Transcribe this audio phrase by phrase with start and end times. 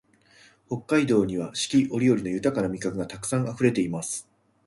[0.67, 4.27] 北海道には四季折々の豊な味覚がたくさんあふれています